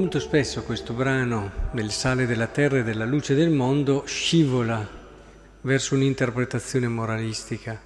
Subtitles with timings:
[0.00, 4.88] Molto spesso questo brano del sale della terra e della luce del mondo scivola
[5.60, 7.78] verso un'interpretazione moralistica,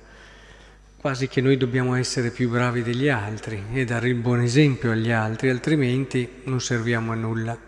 [0.97, 5.11] quasi che noi dobbiamo essere più bravi degli altri e dare il buon esempio agli
[5.11, 7.59] altri, altrimenti non serviamo a nulla.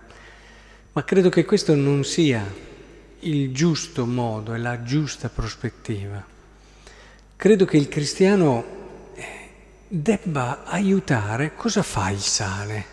[0.93, 2.49] Ma credo che questo non sia
[3.19, 6.25] il giusto modo e la giusta prospettiva.
[7.35, 8.65] Credo che il cristiano
[9.17, 9.51] eh,
[9.89, 11.57] debba aiutare.
[11.57, 12.85] Cosa fa il sale?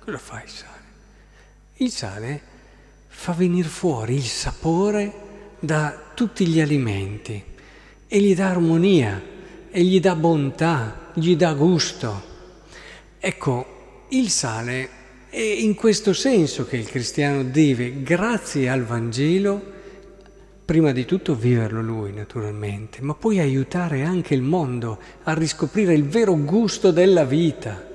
[0.00, 0.77] Cosa fa il sale?
[1.80, 2.40] Il sale
[3.06, 5.12] fa venire fuori il sapore
[5.60, 7.40] da tutti gli alimenti
[8.08, 9.22] e gli dà armonia
[9.70, 12.22] e gli dà bontà, gli dà gusto.
[13.20, 14.88] Ecco, il sale
[15.30, 19.62] è in questo senso che il cristiano deve, grazie al Vangelo,
[20.64, 26.08] prima di tutto viverlo lui naturalmente, ma poi aiutare anche il mondo a riscoprire il
[26.08, 27.87] vero gusto della vita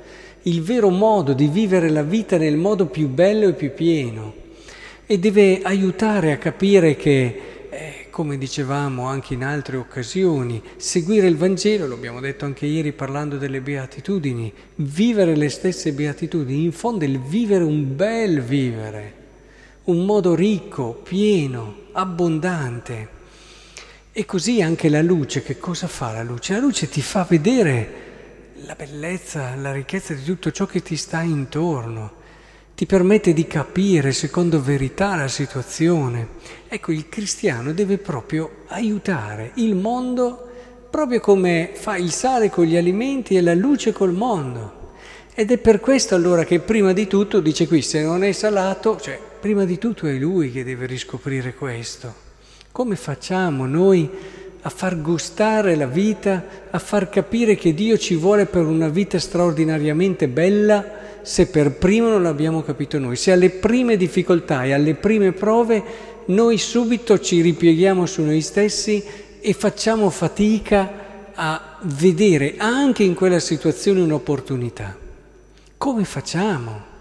[0.44, 4.41] il vero modo di vivere la vita nel modo più bello e più pieno
[5.05, 11.38] e deve aiutare a capire che, eh, come dicevamo anche in altre occasioni, seguire il
[11.38, 17.05] Vangelo, lo abbiamo detto anche ieri parlando delle beatitudini, vivere le stesse beatitudini, in fondo
[17.05, 19.13] il vivere un bel vivere,
[19.85, 23.22] un modo ricco, pieno, abbondante.
[24.11, 26.53] E così anche la luce, che cosa fa la luce?
[26.53, 28.03] La luce ti fa vedere
[28.66, 32.22] la bellezza, la ricchezza di tutto ciò che ti sta intorno,
[32.75, 36.28] ti permette di capire secondo verità la situazione.
[36.67, 40.50] Ecco, il cristiano deve proprio aiutare il mondo
[40.89, 44.81] proprio come fa il sale con gli alimenti e la luce col mondo.
[45.34, 49.00] Ed è per questo allora che prima di tutto, dice qui, se non è salato,
[49.00, 52.13] cioè prima di tutto è lui che deve riscoprire questo.
[52.72, 54.09] Come facciamo noi
[54.66, 59.19] a far gustare la vita, a far capire che Dio ci vuole per una vita
[59.19, 64.96] straordinariamente bella, se per primo non l'abbiamo capito noi, se alle prime difficoltà e alle
[64.96, 65.84] prime prove
[66.25, 69.03] noi subito ci ripieghiamo su noi stessi
[69.41, 71.01] e facciamo fatica
[71.34, 74.95] a vedere anche in quella situazione un'opportunità.
[75.78, 76.91] Come facciamo?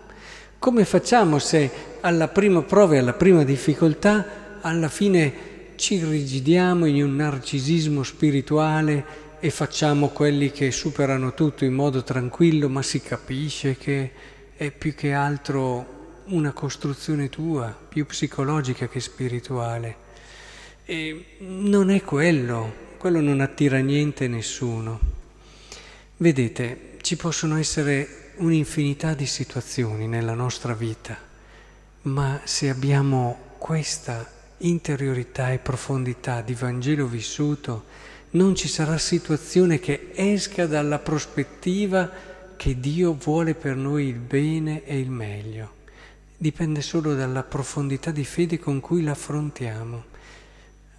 [0.58, 5.50] Come facciamo se alla prima prova e alla prima difficoltà alla fine
[5.82, 9.04] ci rigidiamo in un narcisismo spirituale
[9.40, 14.12] e facciamo quelli che superano tutto in modo tranquillo, ma si capisce che
[14.54, 19.96] è più che altro una costruzione tua, più psicologica che spirituale.
[20.84, 25.00] E non è quello, quello non attira niente e nessuno.
[26.16, 31.18] Vedete, ci possono essere un'infinità di situazioni nella nostra vita,
[32.02, 37.84] ma se abbiamo questa interiorità e profondità di Vangelo vissuto,
[38.30, 42.10] non ci sarà situazione che esca dalla prospettiva
[42.56, 45.80] che Dio vuole per noi il bene e il meglio.
[46.36, 50.04] Dipende solo dalla profondità di fede con cui la affrontiamo.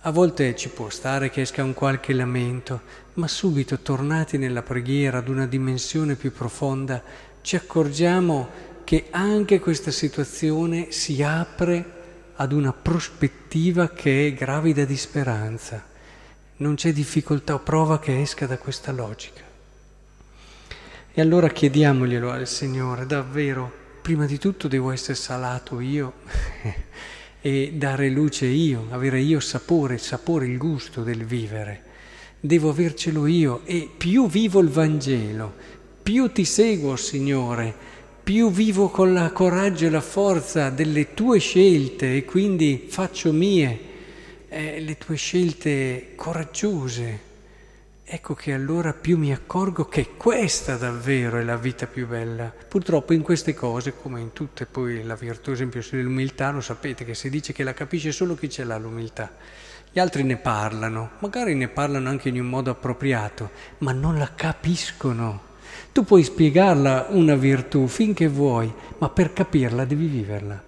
[0.02, 2.82] A volte ci può stare che esca un qualche lamento,
[3.14, 7.02] ma subito tornati nella preghiera ad una dimensione più profonda,
[7.42, 11.93] ci accorgiamo che anche questa situazione si apre
[12.36, 15.84] ad una prospettiva che è gravida di speranza.
[16.58, 19.42] Non c'è difficoltà o prova che esca da questa logica.
[21.16, 23.72] E allora chiediamoglielo al Signore, davvero,
[24.02, 26.14] prima di tutto devo essere salato io
[27.40, 31.84] e dare luce io, avere io sapore, sapore, il gusto del vivere.
[32.40, 35.54] Devo avercelo io e più vivo il Vangelo,
[36.02, 37.76] più ti seguo, Signore,
[38.24, 43.80] più vivo con la coraggio e la forza delle tue scelte e quindi faccio mie
[44.48, 47.32] eh, le tue scelte coraggiose.
[48.06, 52.46] Ecco che allora più mi accorgo che questa davvero è la vita più bella.
[52.46, 57.16] Purtroppo in queste cose, come in tutte poi la virtù, esempio sull'umiltà, lo sapete che
[57.16, 59.32] si dice che la capisce solo chi ce l'ha l'umiltà.
[59.92, 64.34] Gli altri ne parlano, magari ne parlano anche in un modo appropriato, ma non la
[64.34, 65.52] capiscono.
[65.92, 70.62] Tu puoi spiegarla una virtù finché vuoi, ma per capirla devi viverla.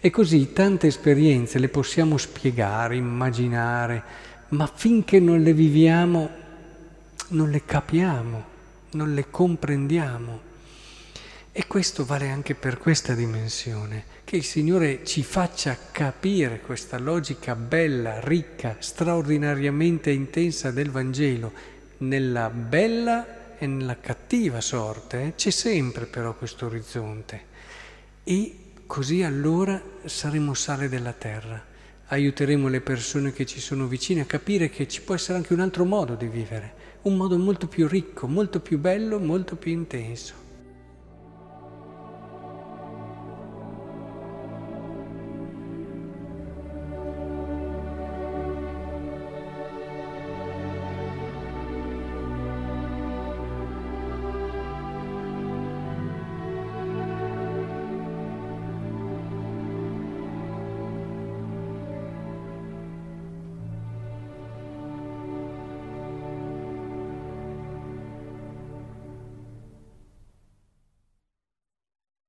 [0.00, 4.02] E così tante esperienze le possiamo spiegare, immaginare,
[4.50, 6.40] ma finché non le viviamo
[7.30, 8.44] non le capiamo,
[8.92, 10.48] non le comprendiamo.
[11.52, 17.54] E questo vale anche per questa dimensione, che il Signore ci faccia capire questa logica
[17.54, 21.52] bella, ricca, straordinariamente intensa del Vangelo,
[21.98, 27.44] nella bella e nella cattiva sorte c'è sempre però questo orizzonte
[28.24, 28.54] e
[28.86, 31.62] così allora saremo sale della terra,
[32.06, 35.60] aiuteremo le persone che ci sono vicine a capire che ci può essere anche un
[35.60, 36.72] altro modo di vivere,
[37.02, 40.49] un modo molto più ricco, molto più bello, molto più intenso.